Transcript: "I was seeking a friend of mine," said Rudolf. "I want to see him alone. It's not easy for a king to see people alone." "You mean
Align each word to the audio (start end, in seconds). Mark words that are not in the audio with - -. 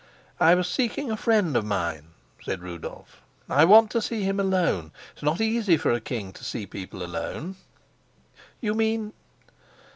"I 0.39 0.55
was 0.55 0.67
seeking 0.67 1.11
a 1.11 1.15
friend 1.15 1.55
of 1.55 1.63
mine," 1.63 2.05
said 2.43 2.63
Rudolf. 2.63 3.21
"I 3.47 3.65
want 3.65 3.91
to 3.91 4.01
see 4.01 4.23
him 4.23 4.39
alone. 4.39 4.91
It's 5.13 5.21
not 5.21 5.39
easy 5.39 5.77
for 5.77 5.91
a 5.91 6.01
king 6.01 6.33
to 6.33 6.43
see 6.43 6.65
people 6.65 7.03
alone." 7.03 7.55
"You 8.61 8.73
mean 8.73 9.13